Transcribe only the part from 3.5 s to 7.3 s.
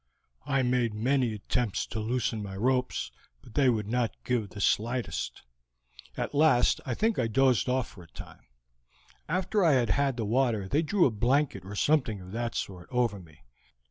they would not give the slightest. At last I think I